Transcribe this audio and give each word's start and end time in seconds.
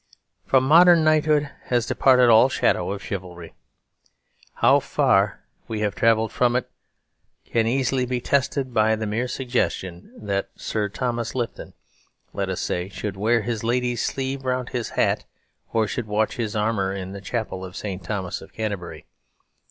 From 0.47 0.63
modern 0.63 1.03
knighthood 1.03 1.51
has 1.65 1.85
departed 1.85 2.27
all 2.27 2.49
shadow 2.49 2.89
of 2.89 3.03
chivalry; 3.03 3.53
how 4.55 4.79
far 4.79 5.43
we 5.67 5.81
have 5.81 5.93
travelled 5.93 6.31
from 6.31 6.55
it 6.55 6.71
can 7.45 7.67
easily 7.67 8.07
be 8.07 8.19
tested 8.19 8.73
by 8.73 8.95
the 8.95 9.05
mere 9.05 9.27
suggestion 9.27 10.11
that 10.17 10.49
Sir 10.55 10.89
Thomas 10.89 11.35
Lipton, 11.35 11.75
let 12.33 12.49
us 12.49 12.61
say, 12.61 12.89
should 12.89 13.15
wear 13.15 13.43
his 13.43 13.63
lady's 13.63 14.03
sleeve 14.03 14.43
round 14.43 14.69
his 14.69 14.89
hat 14.89 15.25
or 15.71 15.87
should 15.87 16.07
watch 16.07 16.35
his 16.37 16.55
armour 16.55 16.91
in 16.91 17.11
the 17.11 17.21
Chapel 17.21 17.63
of 17.63 17.75
St. 17.75 18.03
Thomas 18.03 18.41
of 18.41 18.51
Canterbury. 18.53 19.05